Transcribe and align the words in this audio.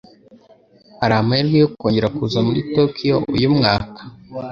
Hari 0.99 1.13
amahirwe 1.21 1.57
yo 1.63 1.69
kongera 1.79 2.13
kuza 2.15 2.37
muri 2.47 2.59
Tokiyo 2.73 3.15
uyu 3.35 3.49
mwaka? 3.57 4.01